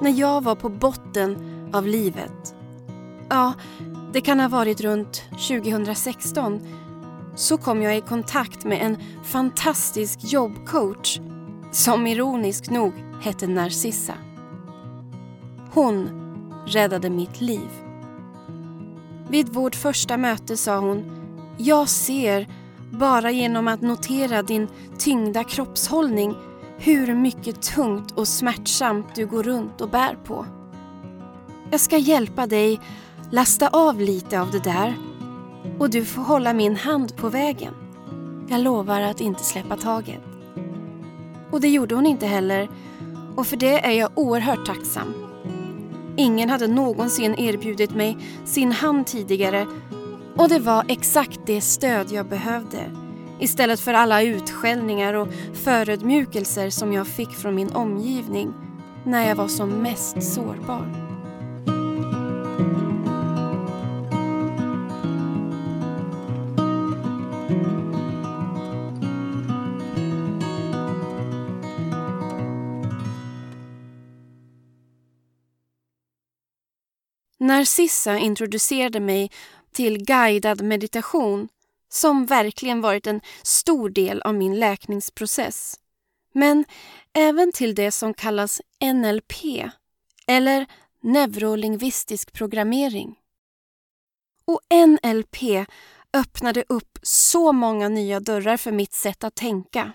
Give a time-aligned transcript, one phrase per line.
[0.00, 1.36] när jag var på botten
[1.72, 2.54] av livet.
[3.28, 3.52] Ja,
[4.12, 6.60] det kan ha varit runt 2016
[7.34, 11.20] så kom jag i kontakt med en fantastisk jobbcoach
[11.72, 12.92] som ironiskt nog
[13.22, 14.14] hette Narcissa.
[15.72, 16.08] Hon
[16.66, 17.68] räddade mitt liv.
[19.28, 21.04] Vid vårt första möte sa hon
[21.58, 22.48] Jag ser,
[22.90, 26.34] bara genom att notera din tyngda kroppshållning
[26.82, 30.46] hur mycket tungt och smärtsamt du går runt och bär på.
[31.70, 32.80] Jag ska hjälpa dig
[33.30, 34.94] lasta av lite av det där
[35.78, 37.74] och du får hålla min hand på vägen.
[38.48, 40.20] Jag lovar att inte släppa taget.
[41.50, 42.68] Och det gjorde hon inte heller
[43.36, 45.14] och för det är jag oerhört tacksam.
[46.16, 49.66] Ingen hade någonsin erbjudit mig sin hand tidigare
[50.36, 53.09] och det var exakt det stöd jag behövde
[53.40, 58.54] istället för alla utskällningar och förödmjukelser som jag fick från min omgivning
[59.04, 61.10] när jag var som mest sårbar.
[77.38, 79.30] Narcissa introducerade mig
[79.72, 81.48] till guidad meditation
[81.92, 85.76] som verkligen varit en stor del av min läkningsprocess.
[86.34, 86.64] Men
[87.12, 88.60] även till det som kallas
[88.94, 89.32] NLP
[90.26, 90.66] eller
[91.02, 93.16] neurolingvistisk programmering.
[94.44, 95.66] Och NLP
[96.12, 99.92] öppnade upp så många nya dörrar för mitt sätt att tänka.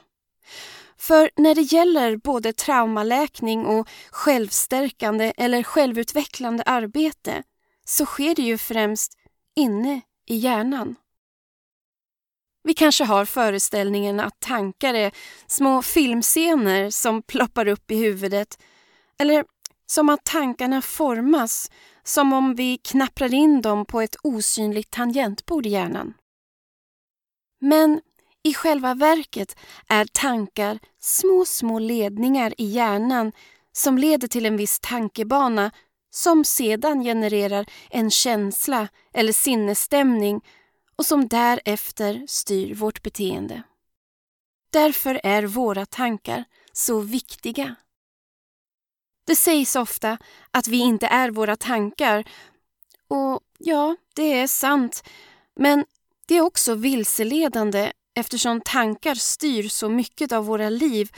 [0.98, 7.44] För när det gäller både traumaläkning och självstärkande eller självutvecklande arbete
[7.86, 9.18] så sker det ju främst
[9.56, 10.96] inne i hjärnan.
[12.66, 15.12] Vi kanske har föreställningen att tankar är
[15.48, 18.60] små filmscener som ploppar upp i huvudet
[19.20, 19.46] eller
[19.86, 21.72] som att tankarna formas
[22.04, 26.14] som om vi knapprar in dem på ett osynligt tangentbord i hjärnan.
[27.62, 28.02] Men
[28.44, 33.32] i själva verket är tankar små, små ledningar i hjärnan
[33.72, 35.72] som leder till en viss tankebana
[36.12, 40.42] som sedan genererar en känsla eller sinnesstämning
[40.96, 43.64] och som därefter styr vårt beteende.
[44.70, 47.76] Därför är våra tankar så viktiga.
[49.28, 50.18] Det sägs ofta
[50.52, 52.24] att vi inte är våra tankar
[53.08, 55.04] och ja, det är sant.
[55.56, 55.86] Men
[56.28, 61.12] det är också vilseledande eftersom tankar styr så mycket av våra liv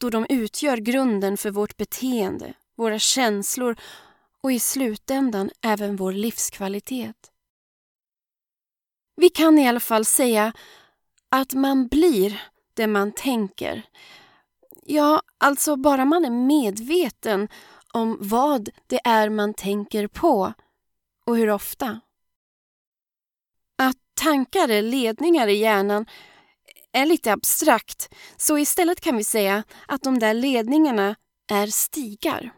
[0.00, 3.76] då de utgör grunden för vårt beteende, våra känslor
[4.42, 7.16] och i slutändan även vår livskvalitet.
[9.20, 10.52] Vi kan i alla fall säga
[11.28, 12.42] att man blir
[12.74, 13.82] det man tänker.
[14.82, 17.48] Ja, alltså bara man är medveten
[17.92, 20.52] om vad det är man tänker på
[21.26, 22.00] och hur ofta.
[23.78, 26.06] Att tankar är ledningar i hjärnan
[26.92, 31.16] är lite abstrakt så istället kan vi säga att de där ledningarna
[31.50, 32.52] är stigar.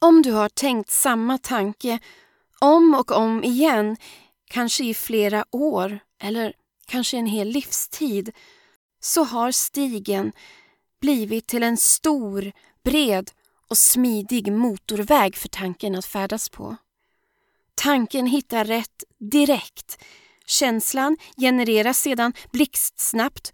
[0.00, 1.98] Om du har tänkt samma tanke
[2.60, 3.96] om och om igen,
[4.50, 6.52] kanske i flera år eller
[6.86, 8.32] kanske en hel livstid,
[9.00, 10.32] så har stigen
[11.00, 12.52] blivit till en stor,
[12.84, 13.30] bred
[13.68, 16.76] och smidig motorväg för tanken att färdas på.
[17.74, 19.98] Tanken hittar rätt direkt.
[20.46, 23.52] Känslan genereras sedan blixtsnabbt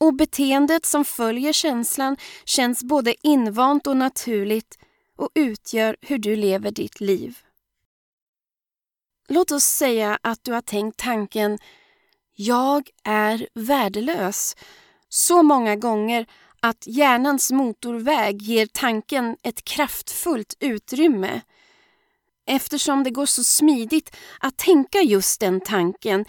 [0.00, 4.78] och beteendet som följer känslan känns både invant och naturligt
[5.16, 7.38] och utgör hur du lever ditt liv.
[9.30, 11.58] Låt oss säga att du har tänkt tanken
[12.34, 14.56] “Jag är värdelös”
[15.08, 16.26] så många gånger
[16.60, 21.40] att hjärnans motorväg ger tanken ett kraftfullt utrymme.
[22.46, 26.24] Eftersom det går så smidigt att tänka just den tanken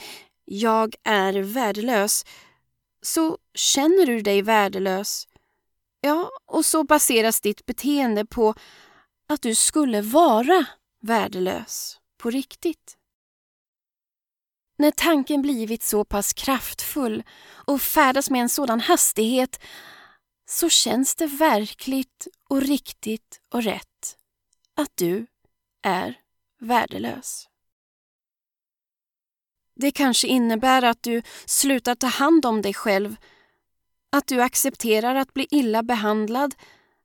[0.46, 2.26] “Jag är värdelös”
[3.02, 5.28] så känner du dig värdelös.
[6.02, 8.54] Ja, och så baseras ditt beteende på
[9.30, 10.66] att du skulle vara
[11.02, 12.98] värdelös på riktigt.
[14.78, 19.60] När tanken blivit så pass kraftfull och färdas med en sådan hastighet
[20.46, 24.18] så känns det verkligt och riktigt och rätt
[24.76, 25.28] att du
[25.82, 26.20] är
[26.60, 27.50] värdelös.
[29.76, 33.16] Det kanske innebär att du slutar ta hand om dig själv
[34.12, 36.56] att du accepterar att bli illa behandlad,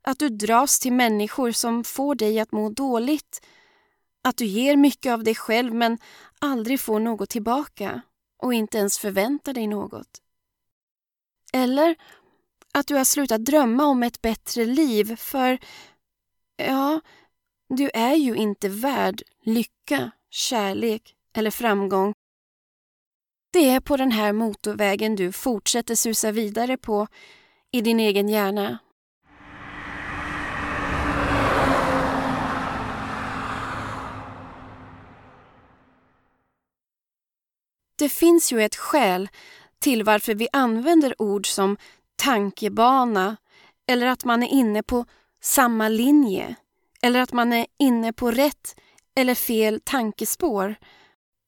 [0.03, 3.47] att du dras till människor som får dig att må dåligt,
[4.25, 5.99] att du ger mycket av dig själv men
[6.39, 8.01] aldrig får något tillbaka
[8.43, 10.23] och inte ens förväntar dig något.
[11.53, 11.97] Eller
[12.73, 15.59] att du har slutat drömma om ett bättre liv för
[16.57, 17.01] ja,
[17.69, 22.15] du är ju inte värd lycka, kärlek eller framgång.
[23.53, 27.07] Det är på den här motorvägen du fortsätter susa vidare på
[27.71, 28.79] i din egen hjärna.
[38.05, 39.29] Det finns ju ett skäl
[39.79, 41.77] till varför vi använder ord som
[42.17, 43.37] tankebana
[43.87, 45.07] eller att man är inne på
[45.41, 46.55] samma linje
[47.03, 48.77] eller att man är inne på rätt
[49.17, 50.75] eller fel tankespår.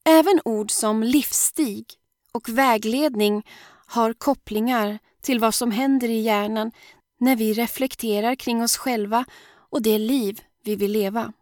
[0.05, 1.85] Även ord som livsstig
[2.33, 3.47] och vägledning
[3.87, 6.73] har kopplingar till vad som händer i hjärnan
[7.21, 9.25] när vi reflekterar kring oss själva
[9.71, 11.33] och det liv vi vill leva.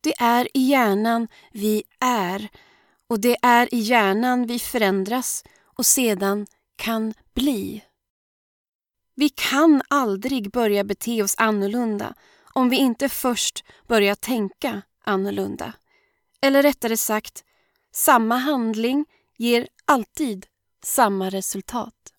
[0.00, 2.48] Det är i hjärnan vi är
[3.08, 7.84] och det är i hjärnan vi förändras och sedan kan bli.
[9.14, 12.14] Vi kan aldrig börja bete oss annorlunda
[12.52, 15.72] om vi inte först börjar tänka annorlunda.
[16.40, 17.44] Eller rättare sagt,
[17.92, 19.06] samma handling
[19.36, 20.46] ger alltid
[20.82, 22.12] samma resultat.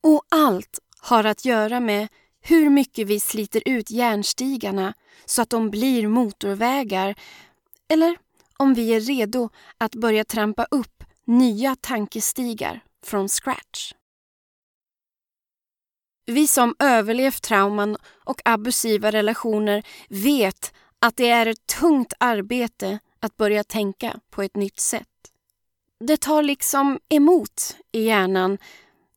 [0.00, 2.08] Och allt har att göra med
[2.40, 4.94] hur mycket vi sliter ut järnstigarna
[5.24, 7.14] så att de blir motorvägar
[7.88, 8.16] eller
[8.56, 13.92] om vi är redo att börja trampa upp nya tankestigar från scratch.
[16.26, 23.36] Vi som överlevt trauman och abusiva relationer vet att det är ett tungt arbete att
[23.36, 25.08] börja tänka på ett nytt sätt.
[26.00, 28.58] Det tar liksom emot i hjärnan.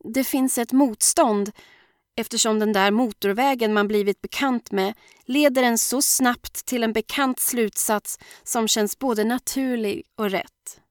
[0.04, 1.52] Det finns ett motstånd
[2.20, 4.94] eftersom den där motorvägen man blivit bekant med
[5.26, 10.82] leder en så snabbt till en bekant slutsats som känns både naturlig och rätt.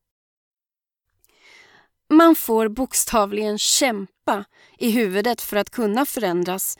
[2.10, 4.44] Man får bokstavligen kämpa
[4.78, 6.78] i huvudet för att kunna förändras.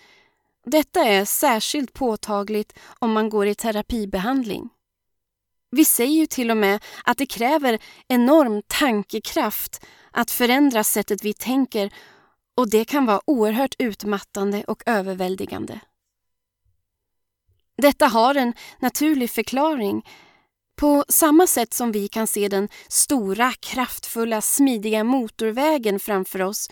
[0.66, 4.68] Detta är särskilt påtagligt om man går i terapibehandling.
[5.70, 7.78] Vi säger ju till och med att det kräver
[8.08, 11.92] enorm tankekraft att förändra sättet vi tänker
[12.58, 15.80] och det kan vara oerhört utmattande och överväldigande.
[17.76, 20.06] Detta har en naturlig förklaring.
[20.76, 26.70] På samma sätt som vi kan se den stora, kraftfulla, smidiga motorvägen framför oss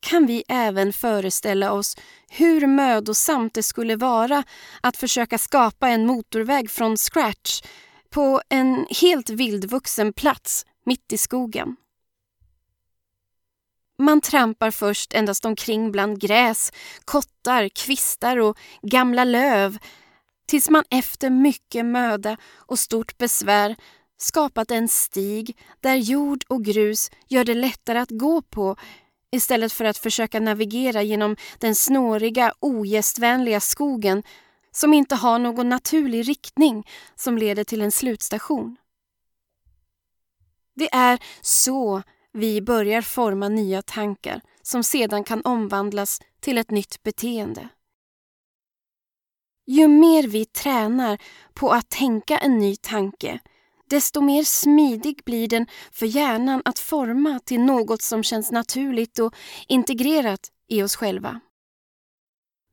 [0.00, 1.96] kan vi även föreställa oss
[2.28, 4.44] hur mödosamt det skulle vara
[4.80, 7.62] att försöka skapa en motorväg från scratch
[8.10, 11.76] på en helt vildvuxen plats mitt i skogen.
[14.00, 16.72] Man trampar först endast omkring bland gräs,
[17.04, 19.78] kottar, kvistar och gamla löv
[20.48, 23.76] tills man efter mycket möda och stort besvär
[24.16, 28.76] skapat en stig där jord och grus gör det lättare att gå på
[29.32, 34.22] istället för att försöka navigera genom den snåriga, ogästvänliga skogen
[34.72, 36.86] som inte har någon naturlig riktning
[37.16, 38.76] som leder till en slutstation.
[40.76, 47.02] Det är så vi börjar forma nya tankar som sedan kan omvandlas till ett nytt
[47.02, 47.68] beteende.
[49.66, 51.18] Ju mer vi tränar
[51.54, 53.40] på att tänka en ny tanke,
[53.90, 59.34] desto mer smidig blir den för hjärnan att forma till något som känns naturligt och
[59.68, 61.40] integrerat i oss själva.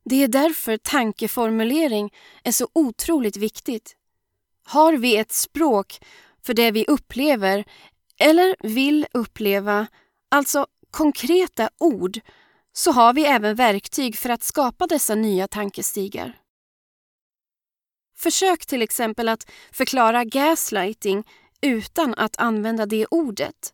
[0.06, 3.96] Det är därför tankeformulering är så otroligt viktigt.
[4.64, 6.00] Har vi ett språk
[6.44, 7.66] för det vi upplever
[8.20, 9.88] eller vill uppleva,
[10.30, 12.20] alltså konkreta ord,
[12.74, 16.42] så har vi även verktyg för att skapa dessa nya tankestigar.
[18.18, 21.24] Försök till exempel att förklara gaslighting
[21.62, 23.74] utan att använda det ordet.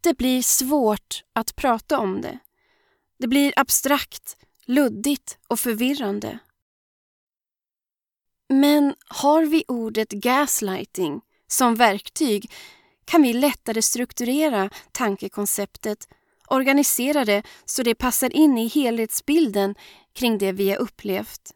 [0.00, 2.38] Det blir svårt att prata om det.
[3.18, 4.36] Det blir abstrakt,
[4.66, 6.38] luddigt och förvirrande.
[8.48, 12.52] Men har vi ordet gaslighting som verktyg
[13.06, 16.08] kan vi lättare strukturera tankekonceptet,
[16.48, 19.74] organisera det så det passar in i helhetsbilden
[20.14, 21.52] kring det vi har upplevt.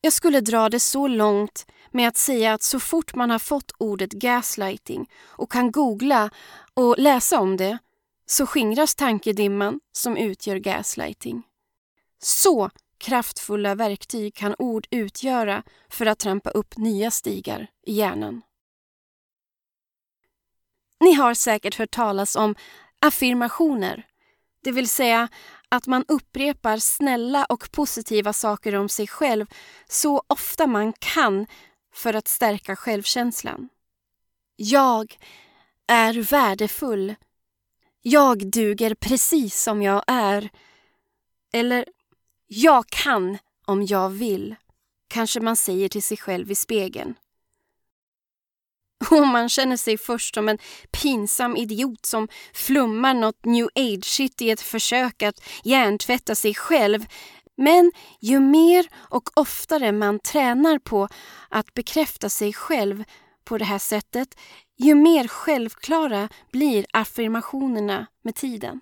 [0.00, 3.72] Jag skulle dra det så långt med att säga att så fort man har fått
[3.78, 6.30] ordet gaslighting och kan googla
[6.74, 7.78] och läsa om det
[8.26, 11.42] så skingras tankedimman som utgör gaslighting.
[12.22, 18.42] Så kraftfulla verktyg kan ord utgöra för att trampa upp nya stigar i hjärnan.
[21.00, 22.54] Ni har säkert hört talas om
[23.00, 24.06] affirmationer,
[24.64, 25.28] det vill säga
[25.68, 29.46] att man upprepar snälla och positiva saker om sig själv
[29.88, 31.46] så ofta man kan
[31.94, 33.68] för att stärka självkänslan.
[34.56, 35.16] Jag
[35.86, 37.14] är värdefull.
[38.02, 40.50] Jag duger precis som jag är.
[41.52, 41.84] Eller
[42.46, 44.54] Jag kan om jag vill,
[45.08, 47.14] kanske man säger till sig själv i spegeln.
[49.10, 50.58] Och man känner sig först som en
[50.90, 57.06] pinsam idiot som flummar något new age-shit i ett försök att hjärntvätta sig själv.
[57.56, 61.08] Men ju mer och oftare man tränar på
[61.48, 63.04] att bekräfta sig själv
[63.44, 64.38] på det här sättet,
[64.76, 68.80] ju mer självklara blir affirmationerna med tiden.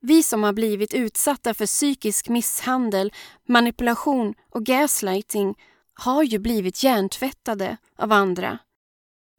[0.00, 3.12] Vi som har blivit utsatta för psykisk misshandel,
[3.48, 5.54] manipulation och gaslighting
[5.98, 8.58] har ju blivit hjärntvättade av andra.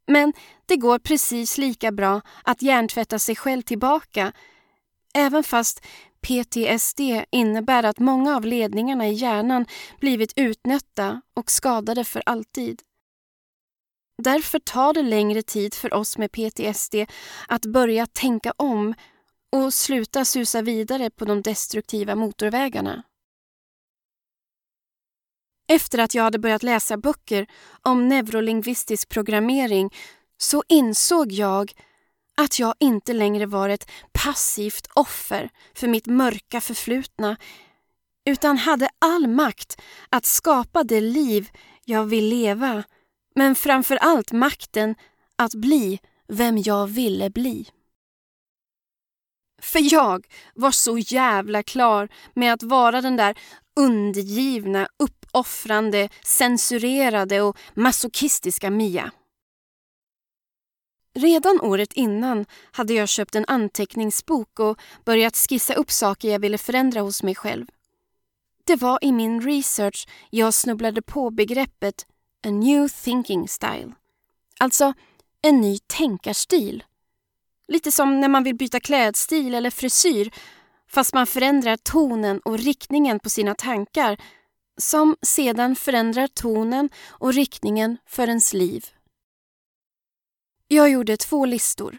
[0.06, 0.32] Men
[0.66, 4.32] det går precis lika bra att hjärntvätta sig själv tillbaka
[5.14, 5.86] även fast
[6.20, 7.00] PTSD
[7.30, 9.66] innebär att många av ledningarna i hjärnan
[10.00, 12.82] blivit utnötta och skadade för alltid.
[14.22, 16.94] Därför tar det längre tid för oss med PTSD
[17.48, 18.94] att börja tänka om
[19.52, 23.02] och sluta susa vidare på de destruktiva motorvägarna.
[25.70, 27.46] Efter att jag hade börjat läsa böcker
[27.82, 29.90] om neurolingvistisk programmering
[30.36, 31.72] så insåg jag
[32.36, 37.36] att jag inte längre var ett passivt offer för mitt mörka förflutna
[38.24, 41.50] utan hade all makt att skapa det liv
[41.84, 42.84] jag vill leva
[43.34, 44.94] men framför allt makten
[45.36, 45.98] att bli
[46.28, 47.68] vem jag ville bli.
[49.62, 53.38] För jag var så jävla klar med att vara den där
[53.76, 54.88] undergivna,
[55.32, 59.10] offrande, censurerade och masochistiska Mia.
[61.14, 66.58] Redan året innan hade jag köpt en anteckningsbok och börjat skissa upp saker jag ville
[66.58, 67.66] förändra hos mig själv.
[68.64, 72.06] Det var i min research jag snubblade på begreppet
[72.46, 73.92] a new thinking style.
[74.60, 74.92] Alltså
[75.42, 76.84] en ny tänkarstil.
[77.68, 80.30] Lite som när man vill byta klädstil eller frisyr
[80.88, 84.16] fast man förändrar tonen och riktningen på sina tankar
[84.80, 88.86] som sedan förändrar tonen och riktningen för ens liv.
[90.68, 91.98] Jag gjorde två listor.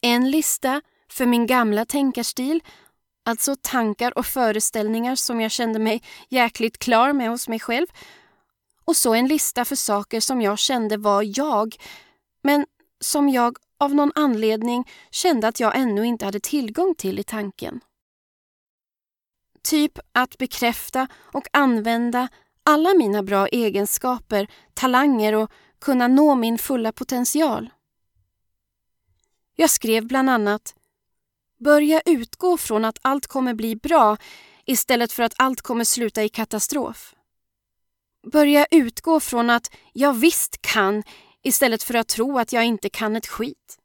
[0.00, 2.60] En lista för min gamla tänkarstil,
[3.24, 7.86] alltså tankar och föreställningar som jag kände mig jäkligt klar med hos mig själv.
[8.84, 11.76] Och så en lista för saker som jag kände var jag,
[12.42, 12.66] men
[13.00, 17.80] som jag av någon anledning kände att jag ännu inte hade tillgång till i tanken.
[19.66, 22.28] Typ att bekräfta och använda
[22.62, 27.70] alla mina bra egenskaper, talanger och kunna nå min fulla potential.
[29.56, 30.74] Jag skrev bland annat
[31.58, 34.16] Börja utgå från att allt kommer bli bra
[34.64, 37.14] istället för att allt kommer sluta i katastrof.
[38.32, 41.02] Börja utgå från att jag visst kan
[41.42, 43.78] istället för att tro att jag inte kan ett skit.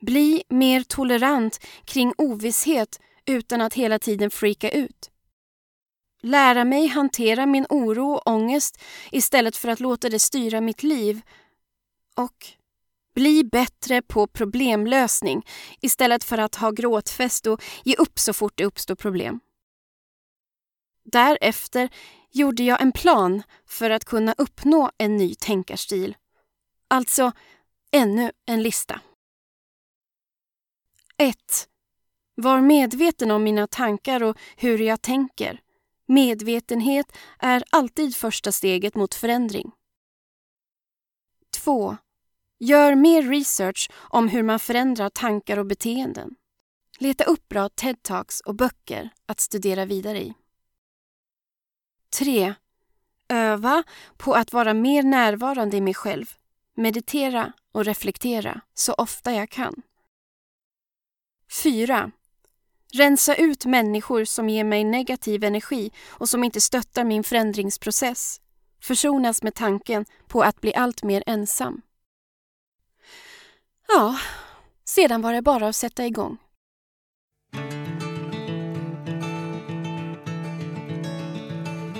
[0.00, 5.10] Bli mer tolerant kring ovisshet utan att hela tiden freaka ut.
[6.22, 11.20] Lära mig hantera min oro och ångest istället för att låta det styra mitt liv.
[12.16, 12.46] Och
[13.14, 15.46] bli bättre på problemlösning
[15.80, 19.40] istället för att ha gråtfest och ge upp så fort det uppstår problem.
[21.04, 21.88] Därefter
[22.30, 26.16] gjorde jag en plan för att kunna uppnå en ny tänkarstil.
[26.88, 27.32] Alltså
[27.92, 29.00] ännu en lista.
[31.18, 31.36] 1.
[32.42, 35.60] Var medveten om mina tankar och hur jag tänker.
[36.06, 37.06] Medvetenhet
[37.38, 39.72] är alltid första steget mot förändring.
[41.64, 41.96] 2.
[42.58, 46.34] Gör mer research om hur man förändrar tankar och beteenden.
[46.98, 50.34] Leta upp bra TED-talks och böcker att studera vidare i.
[52.18, 52.54] 3.
[53.28, 53.82] Öva
[54.16, 56.34] på att vara mer närvarande i mig själv.
[56.74, 59.82] Meditera och reflektera så ofta jag kan.
[61.62, 62.12] 4.
[62.94, 68.40] Rensa ut människor som ger mig negativ energi och som inte stöttar min förändringsprocess.
[68.82, 71.82] Försonas med tanken på att bli allt mer ensam.
[73.88, 74.18] Ja,
[74.84, 76.38] sedan var det bara att sätta igång.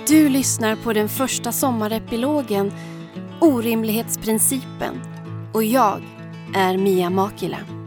[0.07, 2.71] Du lyssnar på den första sommarepilogen
[3.41, 5.01] Orimlighetsprincipen
[5.53, 6.01] och jag
[6.55, 7.82] är Mia Makila.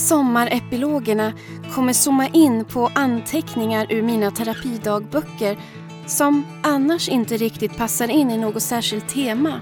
[0.00, 1.32] Sommarepilogerna
[1.74, 5.58] kommer zooma in på anteckningar ur mina terapidagböcker
[6.06, 9.60] som annars inte riktigt passar in i något särskilt tema.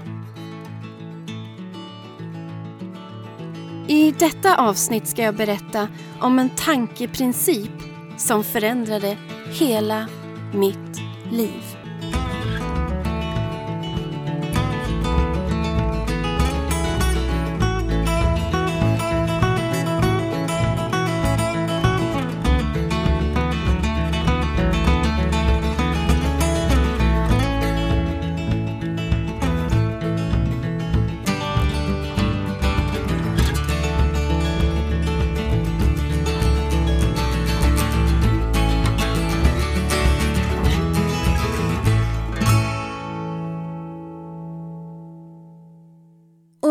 [3.87, 5.87] I detta avsnitt ska jag berätta
[6.19, 7.71] om en tankeprincip
[8.17, 9.17] som förändrade
[9.59, 10.07] hela
[10.53, 11.78] mitt liv.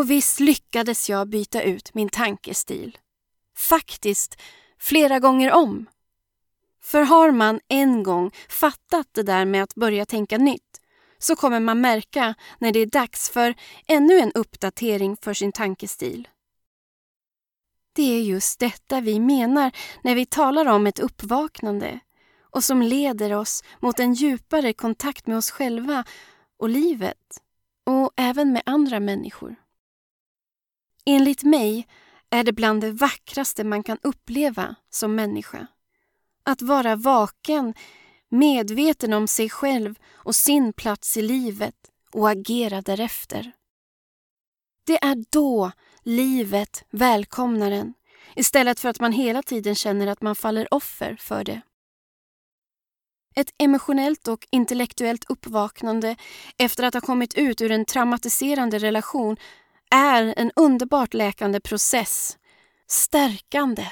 [0.08, 2.98] Och visst lyckades jag byta ut min tankestil.
[3.56, 4.40] Faktiskt
[4.78, 5.86] flera gånger om.
[6.82, 10.80] För har man en gång fattat det där med att börja tänka nytt
[11.18, 13.54] så kommer man märka när det är dags för
[13.86, 16.28] ännu en uppdatering för sin tankestil.
[17.92, 19.72] Det är just detta vi menar
[20.02, 22.00] när vi talar om ett uppvaknande
[22.42, 26.04] och som leder oss mot en djupare kontakt med oss själva
[26.58, 27.42] och livet
[27.86, 29.56] och även med andra människor.
[31.10, 31.86] Enligt mig
[32.30, 35.66] är det bland det vackraste man kan uppleva som människa.
[36.42, 37.74] Att vara vaken,
[38.28, 41.74] medveten om sig själv och sin plats i livet
[42.12, 43.52] och agera därefter.
[44.86, 45.72] Det är då
[46.02, 47.94] livet välkomnar en
[48.36, 51.60] istället för att man hela tiden känner att man faller offer för det.
[53.34, 56.16] Ett emotionellt och intellektuellt uppvaknande
[56.58, 59.36] efter att ha kommit ut ur en traumatiserande relation
[59.90, 62.38] är en underbart läkande process.
[62.86, 63.86] Stärkande,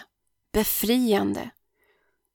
[0.52, 1.50] befriande.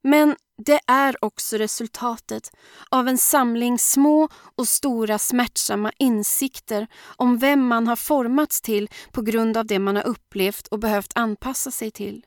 [0.03, 2.51] Men det är också resultatet
[2.89, 9.21] av en samling små och stora smärtsamma insikter om vem man har formats till på
[9.21, 12.25] grund av det man har upplevt och behövt anpassa sig till.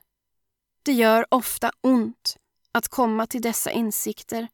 [0.83, 2.37] Det gör ofta ont
[2.71, 4.47] att komma till dessa insikter.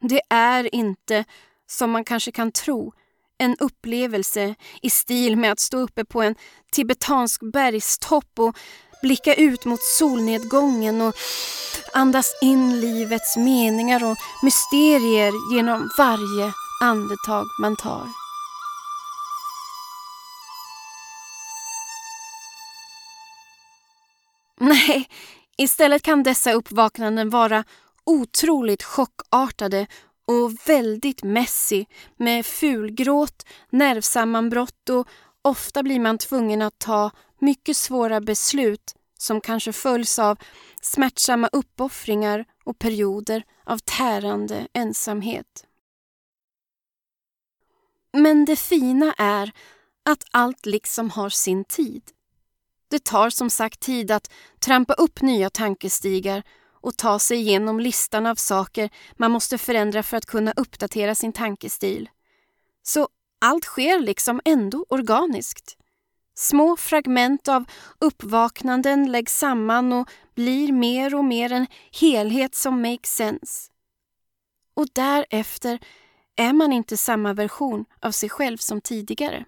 [0.00, 1.24] Det är inte,
[1.66, 2.92] som man kanske kan tro,
[3.42, 6.34] en upplevelse i stil med att stå uppe på en
[6.72, 8.56] tibetansk bergstopp och
[9.02, 11.14] blicka ut mot solnedgången och
[11.92, 16.52] andas in livets meningar och mysterier genom varje
[16.82, 18.08] andetag man tar.
[24.60, 25.08] Nej,
[25.56, 27.64] istället kan dessa uppvaknanden vara
[28.04, 29.86] otroligt chockartade
[30.32, 31.84] och väldigt messy
[32.16, 35.08] med fulgråt, nervsammanbrott och
[35.42, 40.38] ofta blir man tvungen att ta mycket svåra beslut som kanske följs av
[40.80, 45.66] smärtsamma uppoffringar och perioder av tärande ensamhet.
[48.12, 49.52] Men det fina är
[50.04, 52.02] att allt liksom har sin tid.
[52.88, 56.42] Det tar som sagt tid att trampa upp nya tankestigar
[56.82, 61.32] och ta sig igenom listan av saker man måste förändra för att kunna uppdatera sin
[61.32, 62.10] tankestil.
[62.82, 63.08] Så
[63.40, 65.76] allt sker liksom ändå organiskt.
[66.34, 67.64] Små fragment av
[67.98, 71.66] uppvaknanden läggs samman och blir mer och mer en
[72.00, 73.70] helhet som makes sense.
[74.74, 75.78] Och därefter
[76.36, 79.44] är man inte samma version av sig själv som tidigare.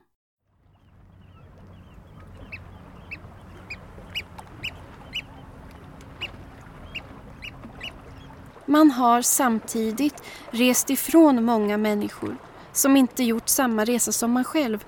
[8.67, 12.37] Man har samtidigt rest ifrån många människor
[12.73, 14.85] som inte gjort samma resa som man själv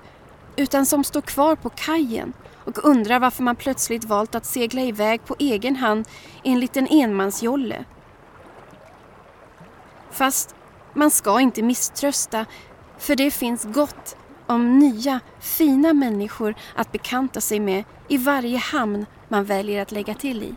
[0.55, 2.33] utan som står kvar på kajen
[2.65, 6.07] och undrar varför man plötsligt valt att segla iväg på egen hand
[6.43, 7.85] enligt en enmansjolle.
[10.11, 10.55] Fast
[10.93, 12.45] man ska inte misströsta
[12.97, 14.15] för det finns gott
[14.47, 20.13] om nya, fina människor att bekanta sig med i varje hamn man väljer att lägga
[20.13, 20.55] till i.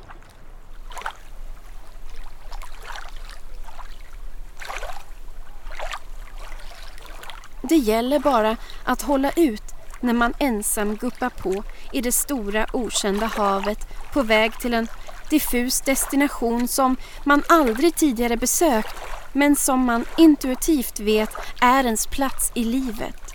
[7.71, 9.63] Det gäller bara att hålla ut
[10.01, 13.79] när man ensam guppar på i det stora okända havet
[14.13, 14.89] på väg till en
[15.29, 18.97] diffus destination som man aldrig tidigare besökt
[19.33, 21.31] men som man intuitivt vet
[21.61, 23.35] är ens plats i livet.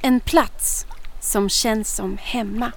[0.00, 0.86] En plats
[1.20, 2.72] som känns som hemma.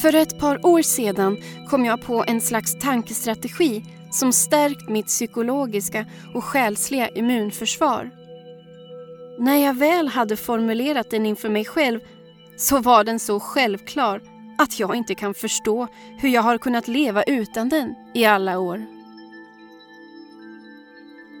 [0.00, 1.36] För ett par år sedan
[1.68, 8.10] kom jag på en slags tankestrategi som stärkt mitt psykologiska och själsliga immunförsvar.
[9.38, 12.00] När jag väl hade formulerat den inför mig själv
[12.56, 14.22] så var den så självklar
[14.58, 15.86] att jag inte kan förstå
[16.18, 18.86] hur jag har kunnat leva utan den i alla år.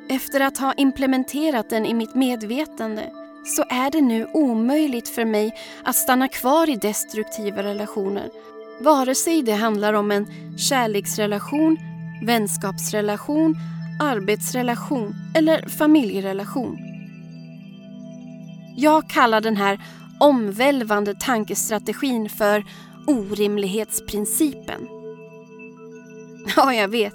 [0.08, 3.19] Efter att ha implementerat den i mitt medvetande
[3.50, 8.30] så är det nu omöjligt för mig att stanna kvar i destruktiva relationer.
[8.80, 10.26] Vare sig det handlar om en
[10.58, 11.78] kärleksrelation,
[12.26, 13.56] vänskapsrelation,
[14.00, 16.78] arbetsrelation eller familjerelation.
[18.76, 19.80] Jag kallar den här
[20.20, 22.64] omvälvande tankestrategin för
[23.06, 24.88] orimlighetsprincipen.
[26.56, 27.12] Ja, jag vet.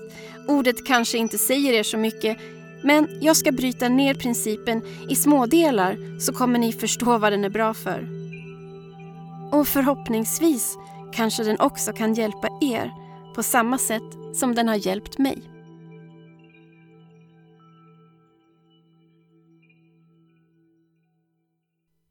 [0.47, 2.37] Ordet kanske inte säger er så mycket
[2.83, 7.49] men jag ska bryta ner principen i smådelar så kommer ni förstå vad den är
[7.49, 8.07] bra för.
[9.51, 10.77] Och förhoppningsvis
[11.13, 12.91] kanske den också kan hjälpa er
[13.35, 15.51] på samma sätt som den har hjälpt mig.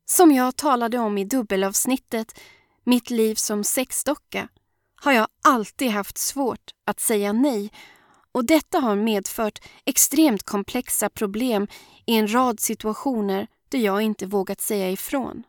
[0.07, 2.41] Som jag talade om i dubbelavsnittet
[2.87, 4.49] Mitt liv som sexdocka
[4.95, 7.71] har jag alltid haft svårt att säga nej
[8.35, 11.67] och detta har medfört extremt komplexa problem
[12.07, 15.43] i en rad situationer där jag inte vågat säga ifrån.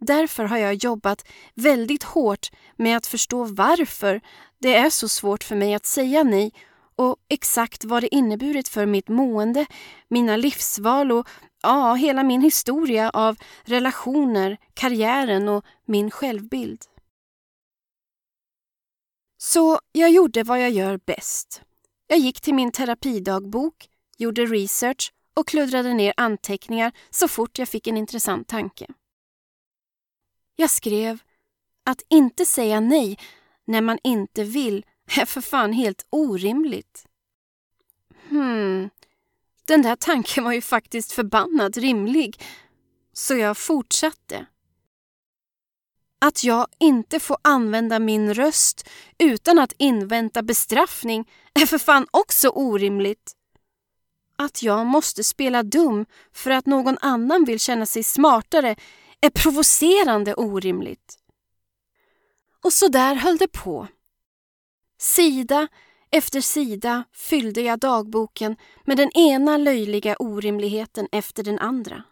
[0.00, 4.20] Därför har jag jobbat väldigt hårt med att förstå varför
[4.58, 6.52] det är så svårt för mig att säga nej
[6.96, 9.66] och exakt vad det inneburit för mitt mående,
[10.08, 11.28] mina livsval och
[11.62, 16.80] ja, hela min historia av relationer, karriären och min självbild.
[19.44, 21.62] Så jag gjorde vad jag gör bäst.
[22.06, 27.86] Jag gick till min terapidagbok, gjorde research och kluddrade ner anteckningar så fort jag fick
[27.86, 28.86] en intressant tanke.
[30.56, 31.18] Jag skrev
[31.84, 33.18] att inte säga nej
[33.64, 34.86] när man inte vill
[35.20, 37.06] är för fan helt orimligt.
[38.28, 38.90] Hmm,
[39.66, 42.42] den där tanken var ju faktiskt förbannat rimlig.
[43.12, 44.46] Så jag fortsatte.
[46.24, 52.48] Att jag inte får använda min röst utan att invänta bestraffning är för fan också
[52.48, 53.32] orimligt.
[54.36, 58.76] Att jag måste spela dum för att någon annan vill känna sig smartare
[59.20, 61.18] är provocerande orimligt.
[62.64, 63.88] Och så där höll det på.
[64.98, 65.68] Sida
[66.10, 72.04] efter sida fyllde jag dagboken med den ena löjliga orimligheten efter den andra.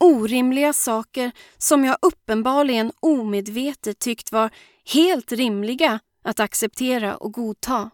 [0.00, 4.50] Orimliga saker som jag uppenbarligen omedvetet tyckt var
[4.84, 7.90] helt rimliga att acceptera och godta.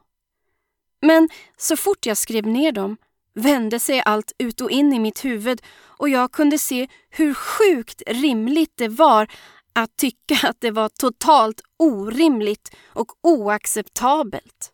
[1.01, 2.97] Men så fort jag skrev ner dem
[3.35, 8.03] vände sig allt ut och in i mitt huvud och jag kunde se hur sjukt
[8.07, 9.29] rimligt det var
[9.73, 14.73] att tycka att det var totalt orimligt och oacceptabelt.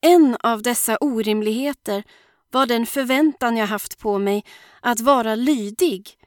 [0.00, 2.04] En av dessa orimligheter
[2.50, 4.44] var den förväntan jag haft på mig
[4.80, 6.18] att vara lydig.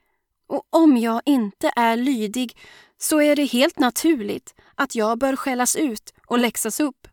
[0.47, 2.58] Och om jag inte är lydig
[2.97, 7.08] så är det helt naturligt att jag bör skällas ut och läxas upp.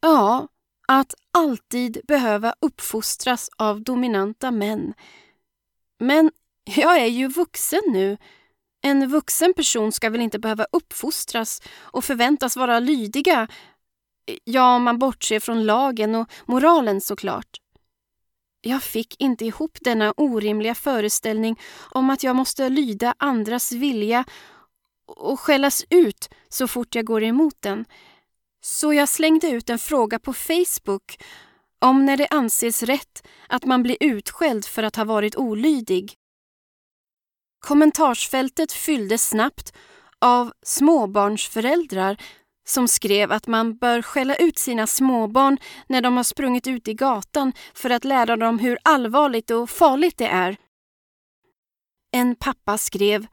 [0.00, 0.48] Ja,
[0.88, 4.94] att alltid behöva uppfostras av dominanta män.
[5.98, 6.30] Men
[6.64, 8.16] jag är ju vuxen nu.
[8.82, 13.48] En vuxen person ska väl inte behöva uppfostras och förväntas vara lydiga.
[14.44, 17.60] Ja, om man bortser från lagen och moralen såklart.
[18.60, 24.24] Jag fick inte ihop denna orimliga föreställning om att jag måste lyda andras vilja
[25.06, 27.84] och skällas ut så fort jag går emot den.
[28.60, 31.18] Så jag slängde ut en fråga på Facebook
[31.78, 36.14] om när det anses rätt att man blir utskälld för att ha varit olydig.
[37.66, 39.72] Kommentarsfältet fylldes snabbt
[40.18, 42.16] av småbarnsföräldrar
[42.68, 46.94] som skrev att man bör skälla ut sina småbarn när de har sprungit ut i
[46.94, 50.56] gatan för att lära dem hur allvarligt och farligt det är.
[52.12, 53.26] En pappa skrev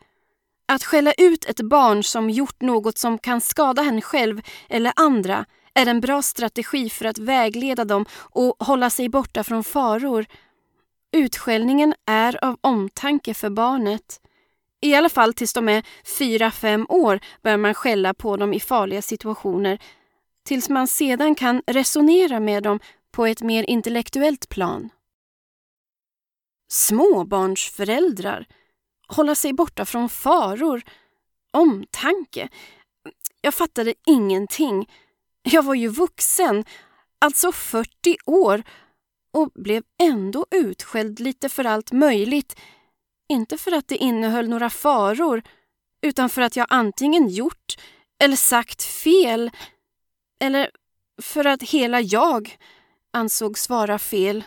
[0.67, 5.45] att skälla ut ett barn som gjort något som kan skada henne själv eller andra
[5.73, 10.25] är en bra strategi för att vägleda dem och hålla sig borta från faror.
[11.11, 14.19] Utskällningen är av omtanke för barnet.
[14.85, 15.83] I alla fall tills de är
[16.17, 19.79] fyra fem år börjar man skälla på dem i farliga situationer
[20.43, 22.79] tills man sedan kan resonera med dem
[23.11, 24.89] på ett mer intellektuellt plan.
[26.67, 28.45] Småbarnsföräldrar
[29.07, 30.81] hålla sig borta från faror,
[31.51, 32.49] omtanke.
[33.41, 34.89] Jag fattade ingenting.
[35.43, 36.65] Jag var ju vuxen,
[37.19, 38.63] alltså 40 år
[39.33, 42.55] och blev ändå utskälld lite för allt möjligt.
[43.27, 45.43] Inte för att det innehöll några faror
[46.01, 47.75] utan för att jag antingen gjort
[48.19, 49.51] eller sagt fel
[50.39, 50.71] eller
[51.21, 52.57] för att hela jag
[53.13, 54.43] ansågs vara fel.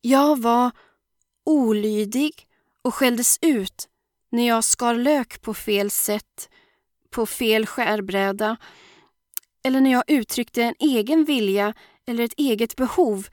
[0.00, 0.70] Jag var
[1.44, 2.46] olydig
[2.82, 3.88] och skälldes ut
[4.30, 6.48] när jag skar lök på fel sätt,
[7.10, 8.56] på fel skärbräda
[9.62, 11.74] eller när jag uttryckte en egen vilja
[12.06, 13.28] eller ett eget behov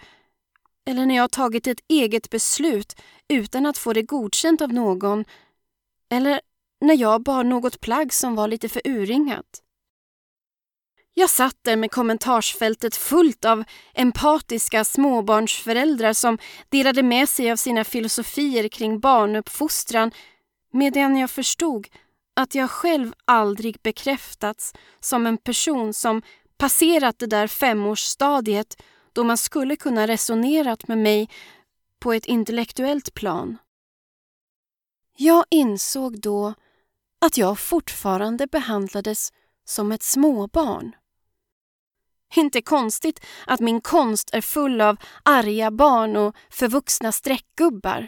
[0.86, 2.96] eller när jag tagit ett eget beslut
[3.28, 5.26] utan att få det godkänt av någon
[6.10, 6.42] eller
[6.82, 9.64] när jag bar något plagg som var lite för urringat.
[11.14, 16.38] Jag satt där med kommentarsfältet fullt av empatiska småbarnsföräldrar som
[16.70, 20.12] delade med sig av sina filosofier kring barnuppfostran
[20.72, 21.88] medan jag förstod
[22.36, 26.22] att jag själv aldrig bekräftats som en person som
[26.58, 28.78] passerat det där femårsstadiet
[29.14, 31.30] då man skulle kunna resonerat med mig
[32.00, 33.58] på ett intellektuellt plan.
[35.18, 36.54] Jag insåg då
[37.22, 39.34] att jag fortfarande behandlades
[39.66, 40.96] som ett småbarn.
[42.36, 48.08] Inte konstigt att min konst är full av arga barn och förvuxna streckgubbar.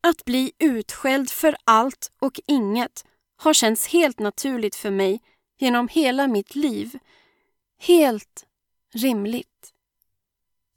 [0.00, 3.04] Att bli utskälld för allt och inget
[3.36, 5.22] har känts helt naturligt för mig
[5.58, 6.98] genom hela mitt liv.
[7.78, 8.45] Helt
[8.96, 9.72] rimligt.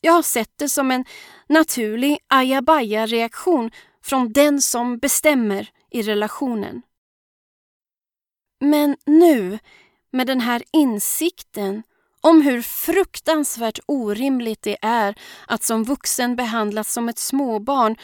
[0.01, 1.05] Jag har sett det som en
[1.47, 3.71] naturlig ajabaja-reaktion
[4.03, 6.81] från den som bestämmer i relationen.
[8.59, 9.59] Men nu,
[10.11, 11.83] med den här insikten
[12.21, 15.15] om hur fruktansvärt orimligt det är
[15.47, 17.95] att som vuxen behandlas som ett småbarn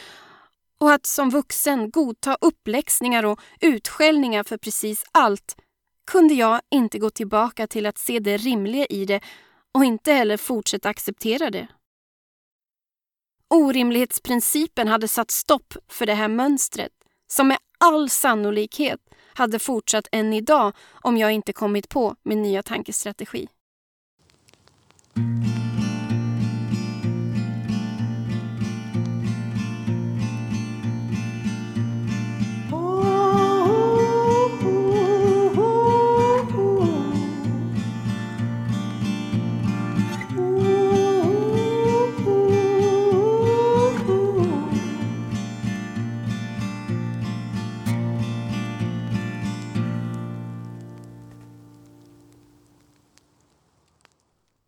[0.80, 5.56] och att som vuxen godta uppläxningar och utskällningar för precis allt
[6.06, 9.22] kunde jag inte gå tillbaka till att se det rimliga i det
[9.76, 11.68] och inte heller fortsätta acceptera det.
[13.50, 16.92] Orimlighetsprincipen hade satt stopp för det här mönstret
[17.28, 19.00] som med all sannolikhet
[19.34, 23.48] hade fortsatt än idag om jag inte kommit på min nya tankestrategi.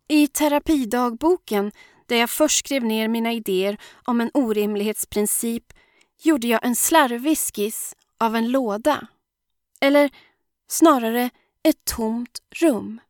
[0.08, 1.72] I terapidagboken,
[2.06, 5.72] där jag först skrev ner mina idéer om en orimlighetsprincip,
[6.22, 9.06] gjorde jag en slarvig skiss av en låda.
[9.80, 10.10] Eller
[10.68, 11.30] snarare
[11.62, 13.00] ett tomt rum.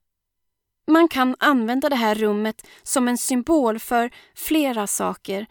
[0.87, 5.47] Man kan använda det här rummet som en symbol för flera saker.